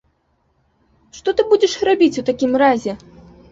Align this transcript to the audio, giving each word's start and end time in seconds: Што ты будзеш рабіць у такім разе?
Што 1.17 1.29
ты 1.41 1.45
будзеш 1.53 1.77
рабіць 1.91 2.11
у 2.25 2.25
такім 2.33 2.59
разе? 2.65 2.99